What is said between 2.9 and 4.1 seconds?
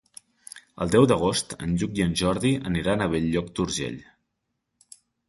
a Bell-lloc d'Urgell.